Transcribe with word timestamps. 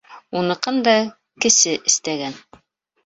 Уныҡын 0.39 0.79
да 0.87 0.95
кесе 1.45 1.75
эстәгән. 1.93 2.37